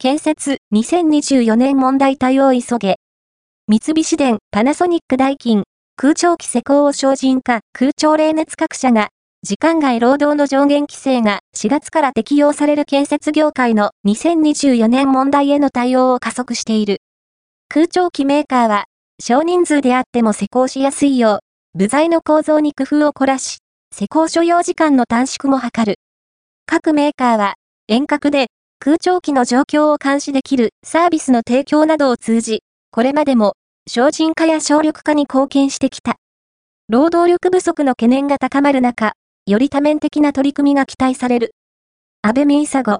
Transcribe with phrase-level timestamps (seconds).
[0.00, 3.00] 建設2024年問題対応急げ。
[3.66, 5.64] 三菱電、パナソニック代金、
[5.96, 9.08] 空調機施工を精進化、空調冷熱各社が、
[9.42, 16.98] 時間外労働の上限規制が4月から適用される建設業界の2024年問題への対応を加速している。
[17.68, 18.84] 空調機メーカーは、
[19.20, 21.40] 少人数であっても施工しやすいよ
[21.74, 23.58] う、部材の構造に工夫を凝らし、
[23.92, 25.96] 施工所要時間の短縮も図る。
[26.66, 27.54] 各メーカーは、
[27.88, 28.46] 遠隔で
[28.80, 32.62] 空調機の状況を監視できるサービスの提供などを通じ、
[32.92, 33.54] これまでも
[33.88, 36.14] 精進化や省力化に貢献してきた。
[36.88, 39.14] 労働力不足の懸念が高まる中、
[39.46, 41.56] より多面的な取り組みが期待される。
[42.22, 42.96] 安倍民佐子